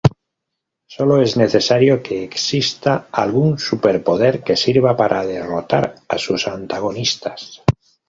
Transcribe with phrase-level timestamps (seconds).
[0.87, 7.61] Solo es necesario que exista algún superpoder que sirva para derrotar a sus antagonistas.